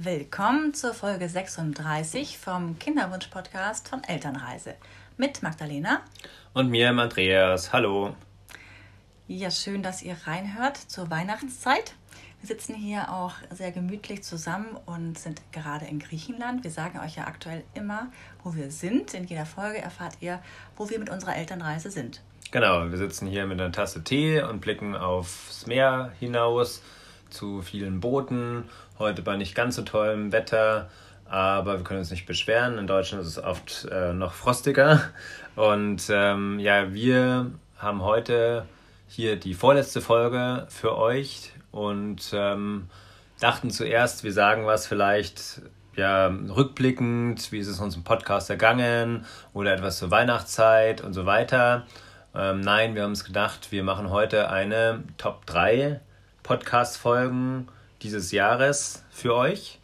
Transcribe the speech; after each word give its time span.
Willkommen 0.00 0.74
zur 0.74 0.94
Folge 0.94 1.28
36 1.28 2.38
vom 2.38 2.78
Kinderwunsch-Podcast 2.78 3.88
von 3.88 4.04
Elternreise 4.04 4.76
mit 5.16 5.42
Magdalena 5.42 6.02
und 6.52 6.70
mir, 6.70 6.90
Andreas. 6.90 7.72
Hallo. 7.72 8.14
Ja, 9.26 9.50
schön, 9.50 9.82
dass 9.82 10.00
ihr 10.02 10.16
reinhört 10.24 10.76
zur 10.76 11.10
Weihnachtszeit. 11.10 11.96
Wir 12.40 12.46
sitzen 12.46 12.76
hier 12.76 13.12
auch 13.12 13.32
sehr 13.50 13.72
gemütlich 13.72 14.22
zusammen 14.22 14.76
und 14.86 15.18
sind 15.18 15.42
gerade 15.50 15.86
in 15.86 15.98
Griechenland. 15.98 16.62
Wir 16.62 16.70
sagen 16.70 17.00
euch 17.00 17.16
ja 17.16 17.26
aktuell 17.26 17.64
immer, 17.74 18.06
wo 18.44 18.54
wir 18.54 18.70
sind. 18.70 19.14
In 19.14 19.24
jeder 19.24 19.46
Folge 19.46 19.78
erfahrt 19.78 20.18
ihr, 20.20 20.40
wo 20.76 20.88
wir 20.88 21.00
mit 21.00 21.10
unserer 21.10 21.34
Elternreise 21.34 21.90
sind. 21.90 22.22
Genau, 22.52 22.88
wir 22.88 22.98
sitzen 22.98 23.26
hier 23.26 23.46
mit 23.46 23.60
einer 23.60 23.72
Tasse 23.72 24.04
Tee 24.04 24.42
und 24.42 24.60
blicken 24.60 24.94
aufs 24.94 25.66
Meer 25.66 26.12
hinaus 26.20 26.82
zu 27.30 27.62
vielen 27.62 28.00
Booten 28.00 28.64
Heute 28.98 29.22
bei 29.22 29.36
nicht 29.36 29.54
ganz 29.54 29.76
so 29.76 29.82
tollem 29.82 30.32
Wetter, 30.32 30.90
aber 31.24 31.78
wir 31.78 31.84
können 31.84 32.00
uns 32.00 32.10
nicht 32.10 32.26
beschweren. 32.26 32.78
In 32.78 32.88
Deutschland 32.88 33.22
ist 33.22 33.28
es 33.28 33.44
oft 33.44 33.86
äh, 33.92 34.12
noch 34.12 34.32
frostiger. 34.32 35.00
Und 35.54 36.08
ähm, 36.10 36.58
ja, 36.58 36.92
wir 36.92 37.52
haben 37.76 38.02
heute 38.02 38.66
hier 39.06 39.36
die 39.36 39.54
vorletzte 39.54 40.00
Folge 40.00 40.66
für 40.68 40.98
euch 40.98 41.52
und 41.70 42.32
ähm, 42.32 42.88
dachten 43.38 43.70
zuerst, 43.70 44.24
wir 44.24 44.32
sagen 44.32 44.66
was 44.66 44.88
vielleicht 44.88 45.62
ja, 45.94 46.26
rückblickend, 46.26 47.52
wie 47.52 47.60
ist 47.60 47.68
es 47.68 47.78
uns 47.78 47.94
im 47.94 48.02
Podcast 48.02 48.50
ergangen 48.50 49.26
oder 49.54 49.74
etwas 49.74 49.98
zur 49.98 50.10
Weihnachtszeit 50.10 51.02
und 51.02 51.12
so 51.12 51.24
weiter. 51.24 51.86
Ähm, 52.34 52.62
nein, 52.62 52.96
wir 52.96 53.02
haben 53.02 53.10
uns 53.10 53.24
gedacht, 53.24 53.70
wir 53.70 53.84
machen 53.84 54.10
heute 54.10 54.50
eine 54.50 55.04
Top 55.18 55.46
3 55.46 56.00
Podcast-Folgen 56.42 57.68
dieses 58.02 58.32
Jahres 58.32 59.04
für 59.10 59.34
euch 59.34 59.78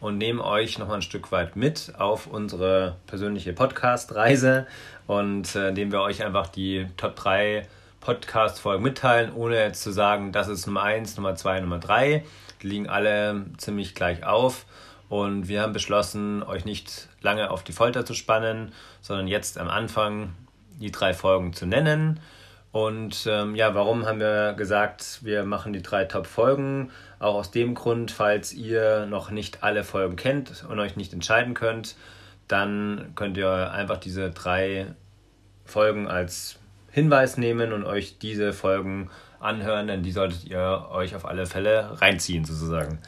und 0.00 0.18
nehmen 0.18 0.40
euch 0.40 0.78
noch 0.78 0.88
mal 0.88 0.96
ein 0.96 1.02
Stück 1.02 1.32
weit 1.32 1.56
mit 1.56 1.92
auf 1.98 2.26
unsere 2.26 2.96
persönliche 3.06 3.52
Podcast-Reise 3.52 4.66
und 5.06 5.54
äh, 5.54 5.68
indem 5.68 5.92
wir 5.92 6.00
euch 6.00 6.24
einfach 6.24 6.46
die 6.48 6.86
Top 6.96 7.16
3 7.16 7.66
Podcast-Folgen 8.00 8.82
mitteilen, 8.82 9.32
ohne 9.32 9.56
jetzt 9.56 9.82
zu 9.82 9.90
sagen, 9.90 10.32
das 10.32 10.48
ist 10.48 10.66
Nummer 10.66 10.82
1, 10.82 11.16
Nummer 11.16 11.34
2, 11.34 11.60
Nummer 11.60 11.78
3. 11.78 12.24
Die 12.62 12.66
liegen 12.66 12.88
alle 12.88 13.44
ziemlich 13.56 13.94
gleich 13.94 14.24
auf. 14.24 14.66
Und 15.08 15.48
wir 15.48 15.62
haben 15.62 15.72
beschlossen, 15.72 16.42
euch 16.42 16.64
nicht 16.64 17.08
lange 17.22 17.50
auf 17.50 17.64
die 17.64 17.72
Folter 17.72 18.04
zu 18.04 18.14
spannen, 18.14 18.72
sondern 19.00 19.26
jetzt 19.26 19.58
am 19.58 19.68
Anfang 19.68 20.34
die 20.78 20.92
drei 20.92 21.14
Folgen 21.14 21.52
zu 21.52 21.66
nennen. 21.66 22.20
Und 22.70 23.26
ähm, 23.26 23.54
ja, 23.54 23.74
warum 23.74 24.06
haben 24.06 24.20
wir 24.20 24.52
gesagt, 24.52 25.20
wir 25.22 25.44
machen 25.44 25.72
die 25.72 25.82
drei 25.82 26.04
Top-Folgen? 26.04 26.90
Auch 27.18 27.34
aus 27.34 27.50
dem 27.50 27.74
Grund, 27.74 28.10
falls 28.10 28.52
ihr 28.52 29.06
noch 29.06 29.30
nicht 29.30 29.62
alle 29.62 29.84
Folgen 29.84 30.16
kennt 30.16 30.64
und 30.68 30.78
euch 30.78 30.96
nicht 30.96 31.12
entscheiden 31.12 31.54
könnt, 31.54 31.96
dann 32.46 33.12
könnt 33.14 33.36
ihr 33.36 33.72
einfach 33.72 33.96
diese 33.96 34.30
drei 34.30 34.86
Folgen 35.64 36.08
als 36.08 36.58
Hinweis 36.90 37.36
nehmen 37.36 37.72
und 37.72 37.84
euch 37.84 38.18
diese 38.18 38.52
Folgen 38.52 39.10
anhören, 39.40 39.86
denn 39.86 40.02
die 40.02 40.12
solltet 40.12 40.44
ihr 40.44 40.88
euch 40.90 41.14
auf 41.14 41.24
alle 41.24 41.46
Fälle 41.46 42.00
reinziehen, 42.00 42.44
sozusagen. 42.44 42.98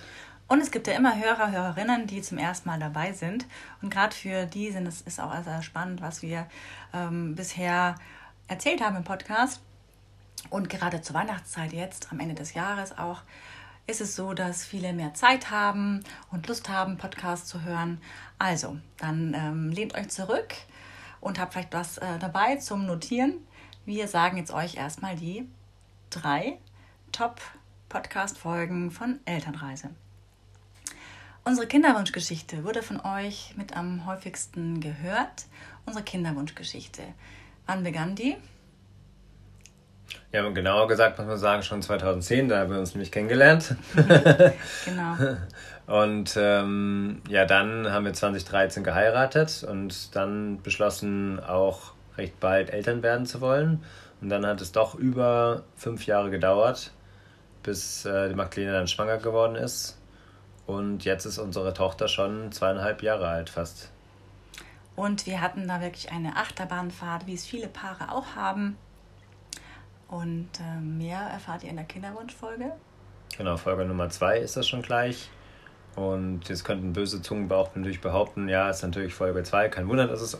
Und 0.46 0.60
es 0.60 0.70
gibt 0.70 0.88
ja 0.88 0.94
immer 0.94 1.16
Hörer, 1.16 1.52
Hörerinnen, 1.52 2.06
die 2.06 2.22
zum 2.22 2.38
ersten 2.38 2.68
Mal 2.68 2.80
dabei 2.80 3.12
sind. 3.12 3.46
Und 3.82 3.90
gerade 3.90 4.14
für 4.14 4.46
die 4.46 4.70
sind 4.72 4.86
es 4.86 5.00
ist 5.00 5.20
auch 5.20 5.32
sehr 5.44 5.62
spannend, 5.62 6.02
was 6.02 6.22
wir 6.22 6.46
ähm, 6.92 7.36
bisher 7.36 7.94
erzählt 8.50 8.82
haben 8.82 8.96
im 8.96 9.04
Podcast. 9.04 9.62
Und 10.50 10.68
gerade 10.68 11.00
zur 11.00 11.14
Weihnachtszeit 11.14 11.72
jetzt, 11.72 12.10
am 12.10 12.18
Ende 12.18 12.34
des 12.34 12.54
Jahres 12.54 12.98
auch, 12.98 13.22
ist 13.86 14.00
es 14.00 14.16
so, 14.16 14.34
dass 14.34 14.64
viele 14.64 14.92
mehr 14.92 15.14
Zeit 15.14 15.50
haben 15.50 16.02
und 16.30 16.48
Lust 16.48 16.68
haben, 16.68 16.96
Podcasts 16.96 17.48
zu 17.48 17.62
hören. 17.62 18.00
Also, 18.38 18.78
dann 18.98 19.34
ähm, 19.34 19.70
lehnt 19.70 19.94
euch 19.94 20.08
zurück 20.08 20.54
und 21.20 21.38
habt 21.38 21.52
vielleicht 21.52 21.72
was 21.72 21.98
äh, 21.98 22.18
dabei 22.18 22.56
zum 22.56 22.86
Notieren. 22.86 23.34
Wir 23.86 24.08
sagen 24.08 24.36
jetzt 24.36 24.52
euch 24.52 24.76
erstmal 24.76 25.16
die 25.16 25.48
drei 26.10 26.58
Top-Podcast-Folgen 27.12 28.90
von 28.90 29.20
Elternreise. 29.26 29.90
Unsere 31.44 31.66
Kinderwunschgeschichte 31.66 32.64
wurde 32.64 32.82
von 32.82 33.00
euch 33.00 33.54
mit 33.56 33.76
am 33.76 34.06
häufigsten 34.06 34.80
gehört. 34.80 35.46
Unsere 35.86 36.04
Kinderwunschgeschichte. 36.04 37.02
Wann 37.70 37.84
begann 37.84 38.16
die? 38.16 38.36
Ja, 40.32 40.48
genauer 40.48 40.88
gesagt 40.88 41.18
muss 41.18 41.28
man 41.28 41.38
sagen, 41.38 41.62
schon 41.62 41.82
2010, 41.82 42.48
da 42.48 42.58
haben 42.58 42.72
wir 42.72 42.80
uns 42.80 42.94
nämlich 42.94 43.12
kennengelernt. 43.12 43.76
genau. 44.84 45.16
Und 45.86 46.36
ähm, 46.36 47.22
ja, 47.28 47.44
dann 47.44 47.92
haben 47.92 48.06
wir 48.06 48.12
2013 48.12 48.82
geheiratet 48.82 49.64
und 49.68 50.16
dann 50.16 50.60
beschlossen, 50.62 51.38
auch 51.38 51.92
recht 52.16 52.40
bald 52.40 52.70
Eltern 52.70 53.04
werden 53.04 53.26
zu 53.26 53.40
wollen. 53.40 53.84
Und 54.20 54.30
dann 54.30 54.44
hat 54.44 54.60
es 54.60 54.72
doch 54.72 54.96
über 54.96 55.62
fünf 55.76 56.06
Jahre 56.06 56.30
gedauert, 56.30 56.90
bis 57.62 58.04
äh, 58.04 58.28
die 58.28 58.34
Magdalena 58.34 58.72
dann 58.72 58.88
schwanger 58.88 59.18
geworden 59.18 59.54
ist. 59.54 59.96
Und 60.66 61.04
jetzt 61.04 61.24
ist 61.24 61.38
unsere 61.38 61.72
Tochter 61.72 62.08
schon 62.08 62.50
zweieinhalb 62.50 63.02
Jahre 63.04 63.28
alt 63.28 63.48
fast. 63.48 63.92
Und 65.00 65.24
wir 65.24 65.40
hatten 65.40 65.66
da 65.66 65.80
wirklich 65.80 66.12
eine 66.12 66.36
Achterbahnfahrt, 66.36 67.26
wie 67.26 67.32
es 67.32 67.46
viele 67.46 67.68
Paare 67.68 68.12
auch 68.12 68.36
haben. 68.36 68.76
Und 70.08 70.50
äh, 70.60 70.78
mehr 70.78 71.20
erfahrt 71.20 71.64
ihr 71.64 71.70
in 71.70 71.76
der 71.76 71.86
Kinderwunschfolge. 71.86 72.72
Genau, 73.38 73.56
Folge 73.56 73.86
Nummer 73.86 74.10
zwei 74.10 74.36
ist 74.36 74.58
das 74.58 74.68
schon 74.68 74.82
gleich. 74.82 75.30
Und 75.96 76.50
jetzt 76.50 76.64
könnten 76.64 76.92
böse 76.92 77.22
Zungen 77.22 77.48
natürlich 77.48 78.02
behaupten, 78.02 78.50
ja, 78.50 78.68
ist 78.68 78.82
natürlich 78.82 79.14
Folge 79.14 79.42
2. 79.42 79.70
Kein 79.70 79.88
Wunder, 79.88 80.06
dass 80.06 80.20
es 80.20 80.38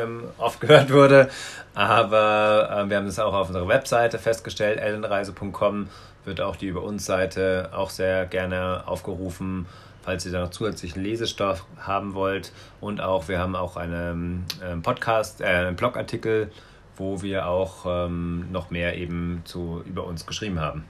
ähm, 0.00 0.24
oft 0.36 0.60
gehört 0.60 0.92
wurde. 0.92 1.30
Aber 1.74 2.70
äh, 2.70 2.90
wir 2.90 2.96
haben 2.96 3.06
das 3.06 3.20
auch 3.20 3.32
auf 3.32 3.48
unserer 3.48 3.68
Webseite 3.68 4.18
festgestellt, 4.18 4.80
ellenreise.com 4.80 5.88
wird 6.24 6.40
auch 6.40 6.56
die 6.56 6.66
Über 6.66 6.82
uns 6.82 7.06
Seite 7.06 7.70
auch 7.72 7.90
sehr 7.90 8.26
gerne 8.26 8.82
aufgerufen, 8.86 9.66
falls 10.02 10.26
ihr 10.26 10.32
da 10.32 10.40
noch 10.40 10.50
zusätzlichen 10.50 11.02
Lesestoff 11.02 11.64
haben 11.78 12.14
wollt. 12.14 12.52
Und 12.80 13.00
auch, 13.00 13.28
wir 13.28 13.38
haben 13.38 13.56
auch 13.56 13.76
einen 13.76 14.44
ähm, 14.62 14.82
Podcast, 14.82 15.40
äh, 15.40 15.46
einen 15.46 15.76
Blogartikel 15.76 16.50
wo 16.96 17.22
wir 17.22 17.46
auch 17.46 17.84
ähm, 17.86 18.50
noch 18.52 18.70
mehr 18.70 18.96
eben 18.96 19.42
zu, 19.44 19.82
über 19.86 20.04
uns 20.04 20.26
geschrieben 20.26 20.60
haben. 20.60 20.84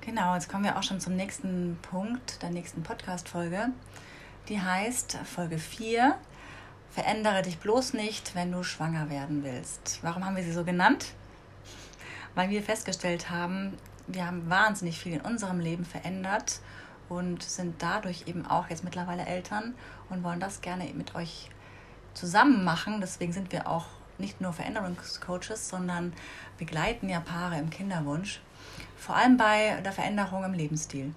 Genau, 0.00 0.34
jetzt 0.34 0.50
kommen 0.50 0.64
wir 0.64 0.78
auch 0.78 0.82
schon 0.82 1.00
zum 1.00 1.16
nächsten 1.16 1.78
Punkt 1.90 2.42
der 2.42 2.50
nächsten 2.50 2.82
Podcast-Folge. 2.82 3.68
Die 4.48 4.60
heißt 4.60 5.18
Folge 5.24 5.58
4. 5.58 6.14
Verändere 6.90 7.42
dich 7.42 7.58
bloß 7.58 7.94
nicht, 7.94 8.34
wenn 8.34 8.52
du 8.52 8.62
schwanger 8.62 9.08
werden 9.08 9.42
willst. 9.42 9.98
Warum 10.02 10.24
haben 10.24 10.36
wir 10.36 10.44
sie 10.44 10.52
so 10.52 10.62
genannt? 10.62 11.06
Weil 12.34 12.50
wir 12.50 12.62
festgestellt 12.62 13.30
haben, 13.30 13.72
wir 14.06 14.26
haben 14.26 14.48
wahnsinnig 14.50 14.98
viel 14.98 15.14
in 15.14 15.20
unserem 15.22 15.58
Leben 15.58 15.86
verändert 15.86 16.60
und 17.08 17.42
sind 17.42 17.82
dadurch 17.82 18.24
eben 18.26 18.46
auch 18.46 18.68
jetzt 18.70 18.84
mittlerweile 18.84 19.26
Eltern 19.26 19.74
und 20.10 20.22
wollen 20.22 20.40
das 20.40 20.60
gerne 20.60 20.84
mit 20.94 21.14
euch 21.14 21.50
zusammen 22.14 22.64
machen. 22.64 23.00
Deswegen 23.00 23.32
sind 23.32 23.52
wir 23.52 23.68
auch 23.68 23.86
nicht 24.18 24.40
nur 24.40 24.52
Veränderungscoaches, 24.52 25.68
sondern 25.68 26.12
begleiten 26.58 27.08
ja 27.08 27.20
Paare 27.20 27.58
im 27.58 27.70
Kinderwunsch, 27.70 28.40
vor 28.96 29.16
allem 29.16 29.36
bei 29.36 29.80
der 29.84 29.92
Veränderung 29.92 30.44
im 30.44 30.54
Lebensstil. 30.54 31.14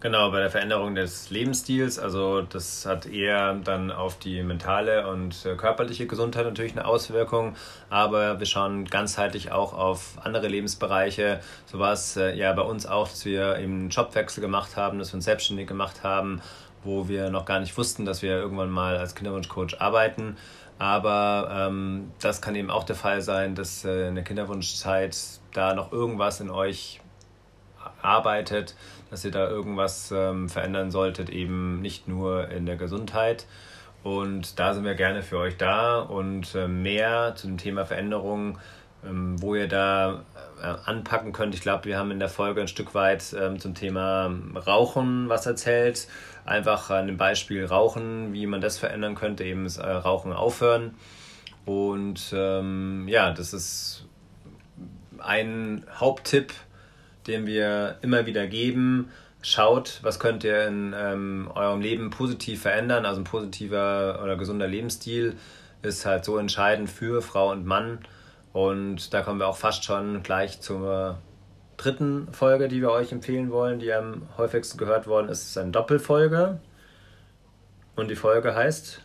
Genau, 0.00 0.30
bei 0.30 0.38
der 0.38 0.48
Veränderung 0.48 0.94
des 0.94 1.28
Lebensstils, 1.30 1.98
also 1.98 2.42
das 2.42 2.86
hat 2.86 3.06
eher 3.06 3.54
dann 3.54 3.90
auf 3.90 4.16
die 4.16 4.44
mentale 4.44 5.10
und 5.10 5.44
äh, 5.44 5.56
körperliche 5.56 6.06
Gesundheit 6.06 6.44
natürlich 6.46 6.70
eine 6.70 6.86
Auswirkung, 6.86 7.56
aber 7.90 8.38
wir 8.38 8.46
schauen 8.46 8.84
ganzheitlich 8.84 9.50
auch 9.50 9.72
auf 9.72 10.16
andere 10.22 10.46
Lebensbereiche. 10.46 11.40
So 11.66 11.80
war 11.80 11.94
es 11.94 12.16
äh, 12.16 12.32
ja 12.36 12.52
bei 12.52 12.62
uns 12.62 12.86
auch, 12.86 13.08
dass 13.08 13.24
wir 13.24 13.58
eben 13.58 13.72
einen 13.72 13.88
Jobwechsel 13.88 14.40
gemacht 14.40 14.76
haben, 14.76 15.00
dass 15.00 15.10
wir 15.10 15.16
uns 15.16 15.24
selbstständig 15.24 15.66
gemacht 15.66 16.04
haben, 16.04 16.42
wo 16.84 17.08
wir 17.08 17.30
noch 17.30 17.44
gar 17.44 17.58
nicht 17.58 17.76
wussten, 17.76 18.04
dass 18.04 18.22
wir 18.22 18.36
irgendwann 18.36 18.70
mal 18.70 18.98
als 18.98 19.16
Kinderwunschcoach 19.16 19.80
arbeiten. 19.80 20.36
Aber 20.78 21.48
ähm, 21.52 22.12
das 22.20 22.40
kann 22.40 22.54
eben 22.54 22.70
auch 22.70 22.84
der 22.84 22.94
Fall 22.94 23.20
sein, 23.20 23.56
dass 23.56 23.84
äh, 23.84 24.06
in 24.06 24.14
der 24.14 24.22
Kinderwunschzeit 24.22 25.16
da 25.52 25.74
noch 25.74 25.90
irgendwas 25.90 26.40
in 26.40 26.50
euch 26.50 27.00
arbeitet, 28.08 28.74
dass 29.10 29.24
ihr 29.24 29.30
da 29.30 29.48
irgendwas 29.48 30.12
ähm, 30.14 30.48
verändern 30.48 30.90
solltet, 30.90 31.30
eben 31.30 31.80
nicht 31.80 32.08
nur 32.08 32.48
in 32.48 32.66
der 32.66 32.76
Gesundheit. 32.76 33.46
Und 34.02 34.58
da 34.58 34.74
sind 34.74 34.84
wir 34.84 34.94
gerne 34.94 35.22
für 35.22 35.38
euch 35.38 35.56
da 35.56 36.00
und 36.00 36.54
äh, 36.54 36.68
mehr 36.68 37.34
zu 37.36 37.46
dem 37.46 37.58
Thema 37.58 37.84
Veränderung, 37.84 38.58
ähm, 39.04 39.40
wo 39.40 39.54
ihr 39.54 39.68
da 39.68 40.24
äh, 40.62 40.66
anpacken 40.84 41.32
könnt. 41.32 41.54
Ich 41.54 41.60
glaube, 41.60 41.84
wir 41.84 41.98
haben 41.98 42.10
in 42.10 42.18
der 42.18 42.28
Folge 42.28 42.60
ein 42.60 42.68
Stück 42.68 42.94
weit 42.94 43.34
ähm, 43.38 43.58
zum 43.58 43.74
Thema 43.74 44.32
Rauchen 44.66 45.28
was 45.28 45.46
erzählt 45.46 46.08
einfach 46.48 46.90
an 46.90 47.06
dem 47.06 47.16
Beispiel 47.16 47.64
Rauchen, 47.64 48.32
wie 48.32 48.46
man 48.46 48.60
das 48.60 48.78
verändern 48.78 49.14
könnte, 49.14 49.44
eben 49.44 49.64
das 49.64 49.76
äh, 49.76 49.88
Rauchen 49.88 50.32
aufhören. 50.32 50.94
Und 51.64 52.32
ähm, 52.34 53.06
ja, 53.08 53.32
das 53.32 53.52
ist 53.52 54.06
ein 55.18 55.84
Haupttipp, 55.94 56.54
den 57.28 57.46
wir 57.46 57.98
immer 58.02 58.26
wieder 58.26 58.46
geben. 58.46 59.10
Schaut, 59.40 60.00
was 60.02 60.18
könnt 60.18 60.42
ihr 60.42 60.66
in 60.66 60.94
ähm, 60.96 61.50
eurem 61.54 61.80
Leben 61.80 62.10
positiv 62.10 62.62
verändern. 62.62 63.06
Also 63.06 63.20
ein 63.20 63.24
positiver 63.24 64.20
oder 64.22 64.36
gesunder 64.36 64.66
Lebensstil 64.66 65.36
ist 65.82 66.06
halt 66.06 66.24
so 66.24 66.38
entscheidend 66.38 66.90
für 66.90 67.22
Frau 67.22 67.52
und 67.52 67.64
Mann. 67.64 68.00
Und 68.52 69.14
da 69.14 69.22
kommen 69.22 69.38
wir 69.38 69.46
auch 69.46 69.56
fast 69.56 69.84
schon 69.84 70.22
gleich 70.22 70.60
zur 70.60 71.18
dritten 71.76 72.32
Folge, 72.32 72.68
die 72.68 72.80
wir 72.80 72.90
euch 72.90 73.12
empfehlen 73.12 73.50
wollen, 73.50 73.78
die 73.78 73.92
am 73.92 74.22
häufigsten 74.36 74.78
gehört 74.78 75.06
worden 75.06 75.28
ist. 75.28 75.42
Es 75.42 75.48
ist 75.50 75.58
eine 75.58 75.70
Doppelfolge. 75.70 76.60
Und 77.94 78.08
die 78.10 78.16
Folge 78.16 78.54
heißt? 78.54 79.02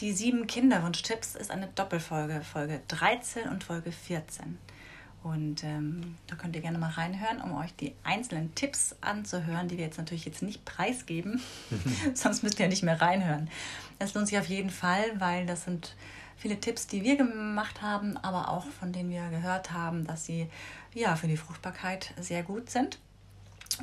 Die 0.00 0.12
sieben 0.12 0.46
Kinderwunschtipps 0.46 1.34
ist 1.34 1.50
eine 1.50 1.68
Doppelfolge, 1.74 2.40
Folge 2.42 2.80
13 2.86 3.48
und 3.48 3.64
Folge 3.64 3.90
14. 3.90 4.58
Und 5.22 5.64
ähm, 5.64 6.16
da 6.26 6.36
könnt 6.36 6.54
ihr 6.54 6.62
gerne 6.62 6.78
mal 6.78 6.90
reinhören, 6.90 7.40
um 7.40 7.56
euch 7.56 7.74
die 7.74 7.92
einzelnen 8.04 8.54
Tipps 8.54 8.94
anzuhören, 9.00 9.68
die 9.68 9.76
wir 9.76 9.84
jetzt 9.84 9.98
natürlich 9.98 10.24
jetzt 10.24 10.42
nicht 10.42 10.64
preisgeben. 10.64 11.40
Sonst 12.14 12.42
müsst 12.42 12.58
ihr 12.58 12.66
ja 12.66 12.70
nicht 12.70 12.82
mehr 12.82 13.00
reinhören. 13.00 13.50
Es 13.98 14.14
lohnt 14.14 14.28
sich 14.28 14.38
auf 14.38 14.46
jeden 14.46 14.70
Fall, 14.70 15.04
weil 15.18 15.44
das 15.46 15.64
sind 15.64 15.96
viele 16.36 16.60
Tipps, 16.60 16.86
die 16.86 17.02
wir 17.02 17.16
gemacht 17.16 17.82
haben, 17.82 18.16
aber 18.16 18.48
auch 18.48 18.66
von 18.66 18.92
denen 18.92 19.10
wir 19.10 19.28
gehört 19.30 19.72
haben, 19.72 20.06
dass 20.06 20.24
sie 20.24 20.48
ja 20.94 21.16
für 21.16 21.26
die 21.26 21.36
Fruchtbarkeit 21.36 22.14
sehr 22.18 22.42
gut 22.44 22.70
sind. 22.70 22.98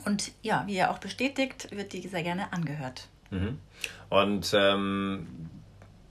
Und 0.06 0.32
ja, 0.42 0.64
wie 0.66 0.76
ihr 0.76 0.90
auch 0.92 1.00
bestätigt, 1.00 1.70
wird 1.72 1.94
die 1.94 2.08
sehr 2.08 2.24
gerne 2.24 2.52
angehört. 2.52 3.08
Mhm. 3.30 3.60
Und 4.10 4.54
ähm, 4.54 5.28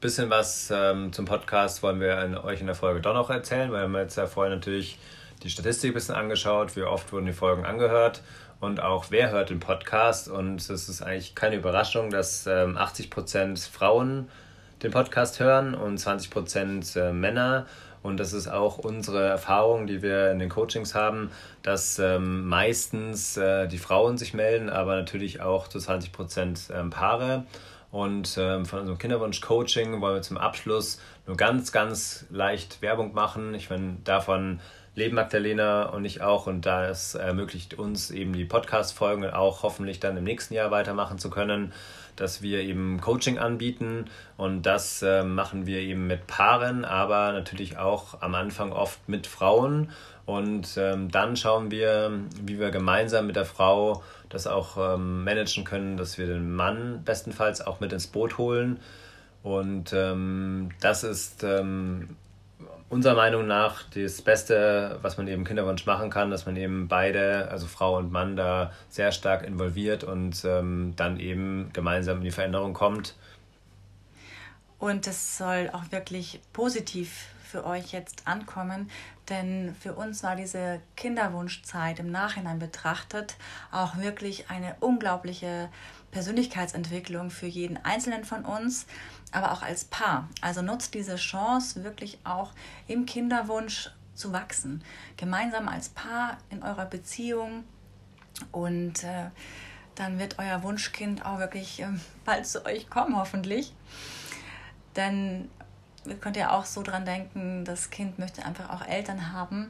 bisschen 0.05 0.29
was 0.29 0.71
ähm, 0.71 1.15
zum 1.15 1.25
Podcast 1.25 1.83
wollen 1.83 1.99
wir 1.99 2.23
in, 2.23 2.37
euch 2.37 2.61
in 2.61 2.67
der 2.67 2.75
Folge 2.75 3.01
doch 3.01 3.15
noch 3.15 3.31
erzählen, 3.31 3.73
weil 3.73 3.89
wir 3.89 4.03
jetzt 4.03 4.17
ja 4.17 4.27
vorher 4.27 4.55
natürlich 4.55 4.99
die 5.43 5.49
Statistik 5.49 5.93
ein 5.93 5.95
bisschen 5.95 6.15
angeschaut, 6.15 6.77
wie 6.77 6.83
oft 6.83 7.11
wurden 7.11 7.25
die 7.25 7.33
Folgen 7.33 7.65
angehört 7.65 8.21
und 8.61 8.83
auch 8.83 9.07
wer 9.09 9.31
hört 9.31 9.49
den 9.49 9.61
Podcast. 9.61 10.29
Und 10.29 10.57
es 10.57 10.91
ist 10.91 11.01
eigentlich 11.01 11.35
keine 11.35 11.57
Überraschung, 11.57 12.11
dass 12.11 12.47
ähm, 12.47 12.77
80 12.77 13.09
Prozent 13.09 13.59
Frauen 13.59 14.29
den 14.83 14.91
Podcast 14.91 15.41
hören 15.41 15.75
und 15.75 15.97
20 15.97 16.29
Prozent 16.29 16.97
äh, 16.97 17.11
Männer. 17.11 17.65
Und 18.03 18.21
das 18.21 18.35
ist 18.35 18.47
auch 18.47 18.77
unsere 18.77 19.27
Erfahrung, 19.27 19.87
die 19.87 20.03
wir 20.03 20.31
in 20.31 20.39
den 20.39 20.51
Coachings 20.51 20.95
haben, 20.95 21.31
dass 21.63 21.99
ähm, 21.99 22.47
meistens 22.47 23.39
äh, 23.39 23.69
die 23.69 23.79
Frauen 23.79 24.19
sich 24.19 24.35
melden, 24.35 24.69
aber 24.69 24.97
natürlich 24.97 25.41
auch 25.41 25.67
zu 25.67 25.79
20 25.79 26.13
Prozent 26.13 26.61
ähm, 26.75 26.91
Paare. 26.91 27.45
Und 27.95 28.37
ähm, 28.41 28.67
von 28.67 28.81
unserem 28.81 28.99
Kinderwunsch-Coaching 28.99 30.01
wollen 30.01 30.17
wir 30.17 30.23
zum 30.23 30.37
Abschluss 30.37 30.99
nur 31.27 31.37
ganz, 31.37 31.73
ganz 31.73 32.27
leicht 32.31 32.83
Werbung 32.83 33.15
machen. 33.15 33.55
Ich 33.55 33.71
meine, 33.71 33.97
davon 34.05 34.61
leben 34.95 35.17
Magdalena 35.17 35.85
und 35.85 36.05
ich 36.05 36.23
auch. 36.23 36.47
Und 36.47 36.67
da 36.67 36.89
es 36.89 37.15
ermöglicht 37.15 37.75
uns 37.75 38.11
eben 38.11 38.33
die 38.33 38.45
Podcast-Folgen 38.45 39.29
auch 39.31 39.63
hoffentlich 39.63 40.01
dann 40.01 40.17
im 40.17 40.25
nächsten 40.25 40.55
Jahr 40.55 40.71
weitermachen 40.71 41.19
zu 41.19 41.31
können, 41.31 41.73
dass 42.17 42.43
wir 42.43 42.61
eben 42.61 43.01
Coaching 43.01 43.39
anbieten. 43.39 44.07
Und 44.37 44.63
das 44.63 45.03
äh, 45.03 45.25
machen 45.25 45.67
wir 45.67 45.81
eben 45.81 46.07
mit 46.07 46.27
Paaren, 46.27 46.85
aber 46.85 47.33
natürlich 47.33 47.79
auch 47.79 48.21
am 48.21 48.35
Anfang 48.35 48.73
oft 48.73 49.09
mit 49.09 49.27
Frauen. 49.27 49.91
Und 50.27 50.77
ähm, 50.79 51.11
dann 51.11 51.37
schauen 51.37 51.71
wir, 51.71 52.13
wie 52.41 52.59
wir 52.59 52.71
gemeinsam 52.71 53.27
mit 53.27 53.37
der 53.37 53.45
Frau 53.45 54.03
das 54.31 54.47
auch 54.47 54.95
ähm, 54.95 55.25
managen 55.25 55.65
können, 55.65 55.97
dass 55.97 56.17
wir 56.17 56.27
den 56.27 56.55
Mann 56.55 57.03
bestenfalls 57.05 57.61
auch 57.61 57.81
mit 57.81 57.93
ins 57.93 58.07
Boot 58.07 58.39
holen. 58.39 58.81
Und 59.45 59.93
ähm, 59.93 60.71
das 60.81 61.05
ist 61.05 61.45
ähm, 61.45 62.17
unserer 62.89 63.15
Meinung 63.15 63.47
nach 63.47 63.83
das 63.91 64.23
Beste, 64.23 64.99
was 65.03 65.19
man 65.19 65.29
eben 65.29 65.45
Kinderwunsch 65.45 65.85
machen 65.85 66.09
kann, 66.09 66.31
dass 66.31 66.47
man 66.47 66.57
eben 66.57 66.89
beide, 66.89 67.51
also 67.51 67.67
Frau 67.67 67.99
und 67.99 68.11
Mann, 68.11 68.37
da 68.37 68.73
sehr 68.89 69.13
stark 69.13 69.47
involviert 69.47 70.03
und 70.03 70.47
ähm, 70.47 70.95
dann 70.97 71.21
eben 71.21 71.69
gemeinsam 71.75 72.19
in 72.19 72.25
die 72.25 72.31
Veränderung 72.31 72.73
kommt. 72.73 73.17
Und 74.79 75.07
es 75.07 75.37
soll 75.37 75.69
auch 75.75 75.93
wirklich 75.93 76.41
positiv 76.55 77.27
für 77.55 77.65
euch 77.65 77.93
jetzt 77.93 78.27
ankommen, 78.27 78.91
denn 79.29 79.77
für 79.79 79.95
uns 79.95 80.25
war 80.25 80.35
diese 80.35 80.81
Kinderwunschzeit 80.97 82.01
im 82.01 82.11
Nachhinein 82.11 82.59
betrachtet 82.59 83.37
auch 83.71 83.97
wirklich 83.97 84.51
eine 84.51 84.75
unglaubliche 84.81 85.69
Persönlichkeitsentwicklung 86.11 87.31
für 87.31 87.47
jeden 87.47 87.77
Einzelnen 87.77 88.25
von 88.25 88.45
uns, 88.45 88.87
aber 89.31 89.53
auch 89.53 89.63
als 89.63 89.85
Paar. 89.85 90.29
Also 90.41 90.63
nutzt 90.63 90.95
diese 90.95 91.15
Chance 91.15 91.85
wirklich 91.85 92.19
auch 92.25 92.51
im 92.89 93.07
Kinderwunsch 93.07 93.91
zu 94.15 94.33
wachsen, 94.33 94.83
gemeinsam 95.17 95.69
als 95.69 95.91
Paar 95.91 96.39
in 96.51 96.65
eurer 96.65 96.87
Beziehung 96.87 97.63
und 98.51 99.05
äh, 99.05 99.31
dann 99.95 100.19
wird 100.19 100.41
euer 100.41 100.65
Wunschkind 100.65 101.25
auch 101.25 101.39
wirklich 101.39 101.81
äh, 101.83 101.87
bald 102.25 102.49
zu 102.49 102.67
euch 102.67 102.91
kommen, 102.91 103.17
hoffentlich. 103.17 103.73
Denn 104.97 105.49
könnt 106.21 106.37
ja 106.37 106.51
auch 106.51 106.65
so 106.65 106.83
dran 106.83 107.05
denken, 107.05 107.65
das 107.65 107.91
Kind 107.91 108.19
möchte 108.19 108.45
einfach 108.45 108.71
auch 108.71 108.87
Eltern 108.87 109.33
haben, 109.33 109.69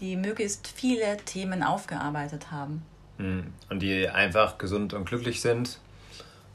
die 0.00 0.16
möglichst 0.16 0.66
viele 0.68 1.16
Themen 1.18 1.62
aufgearbeitet 1.62 2.50
haben. 2.50 2.82
Hm. 3.18 3.52
Und 3.70 3.80
die 3.80 4.08
einfach 4.08 4.58
gesund 4.58 4.94
und 4.94 5.04
glücklich 5.04 5.40
sind 5.40 5.78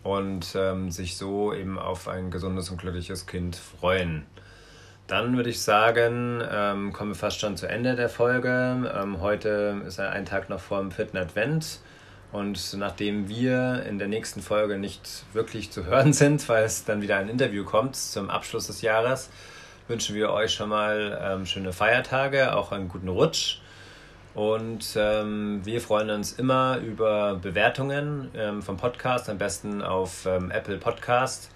und 0.03 0.55
ähm, 0.55 0.91
sich 0.91 1.17
so 1.17 1.53
eben 1.53 1.77
auf 1.77 2.07
ein 2.07 2.31
gesundes 2.31 2.69
und 2.69 2.77
glückliches 2.77 3.27
Kind 3.27 3.55
freuen. 3.55 4.25
Dann 5.07 5.35
würde 5.35 5.49
ich 5.49 5.61
sagen, 5.61 6.41
ähm, 6.51 6.93
kommen 6.93 7.11
wir 7.11 7.15
fast 7.15 7.39
schon 7.39 7.57
zu 7.57 7.67
Ende 7.67 7.95
der 7.95 8.09
Folge. 8.09 8.91
Ähm, 8.95 9.21
heute 9.21 9.81
ist 9.87 9.99
ein 9.99 10.25
Tag 10.25 10.49
noch 10.49 10.59
vor 10.59 10.79
dem 10.79 10.91
vierten 10.91 11.17
Advent. 11.17 11.79
Und 12.31 12.75
nachdem 12.77 13.27
wir 13.27 13.83
in 13.87 13.97
der 13.97 14.07
nächsten 14.07 14.41
Folge 14.41 14.77
nicht 14.77 15.23
wirklich 15.33 15.71
zu 15.71 15.85
hören 15.85 16.13
sind, 16.13 16.47
weil 16.47 16.63
es 16.63 16.85
dann 16.85 17.01
wieder 17.01 17.17
ein 17.17 17.27
Interview 17.29 17.63
kommt 17.63 17.95
zum 17.95 18.29
Abschluss 18.29 18.67
des 18.67 18.81
Jahres, 18.81 19.29
wünschen 19.87 20.15
wir 20.15 20.31
euch 20.31 20.53
schon 20.53 20.69
mal 20.69 21.19
ähm, 21.21 21.45
schöne 21.47 21.73
Feiertage, 21.73 22.55
auch 22.55 22.71
einen 22.71 22.87
guten 22.87 23.09
Rutsch. 23.09 23.61
Und 24.35 24.95
ähm, 24.95 25.61
wir 25.65 25.81
freuen 25.81 26.11
uns 26.11 26.33
immer 26.33 26.77
über 26.77 27.35
Bewertungen 27.35 28.29
ähm, 28.35 28.61
vom 28.61 28.77
Podcast, 28.77 29.27
am 29.27 29.39
besten 29.39 29.81
auf 29.81 30.27
ähm, 30.27 30.51
Apple 30.51 30.77
Podcast 30.77 31.49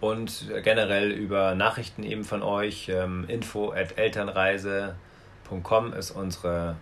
und 0.00 0.46
generell 0.62 1.10
über 1.10 1.56
Nachrichten 1.56 2.04
eben 2.04 2.22
von 2.24 2.42
euch. 2.44 2.88
Ähm, 2.88 3.24
info 3.26 3.72
at 3.72 3.98
elternreise.com 3.98 5.92
ist 5.94 6.12
unsere 6.12 6.76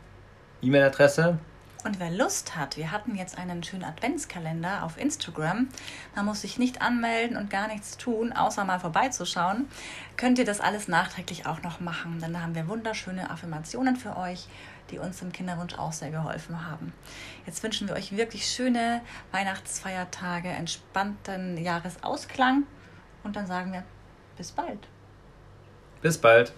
E-Mail-Adresse. 0.61 1.39
Und 1.85 2.01
wer 2.01 2.11
Lust 2.11 2.57
hat, 2.57 2.79
wir 2.79 2.91
hatten 2.91 3.15
jetzt 3.15 3.37
einen 3.37 3.63
schönen 3.63 3.85
Adventskalender 3.85 4.85
auf 4.85 4.97
Instagram. 4.97 5.69
Man 6.17 6.25
muss 6.25 6.41
sich 6.41 6.59
nicht 6.59 6.81
anmelden 6.81 7.37
und 7.37 7.51
gar 7.51 7.69
nichts 7.69 7.99
tun, 7.99 8.33
außer 8.33 8.65
mal 8.65 8.81
vorbeizuschauen. 8.81 9.69
Könnt 10.17 10.39
ihr 10.39 10.47
das 10.47 10.61
alles 10.61 10.89
nachträglich 10.89 11.45
auch 11.45 11.63
noch 11.63 11.81
machen. 11.81 12.21
Dann 12.23 12.43
haben 12.43 12.55
wir 12.55 12.69
wunderschöne 12.69 13.29
Affirmationen 13.31 13.97
für 13.97 14.17
euch, 14.17 14.49
die 14.91 14.99
uns 14.99 15.21
im 15.21 15.31
Kinderwunsch 15.31 15.75
auch 15.75 15.93
sehr 15.93 16.11
geholfen 16.11 16.67
haben. 16.67 16.95
Jetzt 17.45 17.63
wünschen 17.63 17.87
wir 17.87 17.97
euch 17.97 18.17
wirklich 18.17 18.47
schöne 18.47 19.03
Weihnachtsfeiertage, 19.33 20.49
entspannten 20.49 21.59
Jahresausklang 21.59 22.63
und 23.25 23.37
dann 23.37 23.47
sagen 23.47 23.75
wir 23.75 23.85
bis 24.39 24.53
bald. 24.53 24.89
Bis 26.01 26.17
bald. 26.17 26.55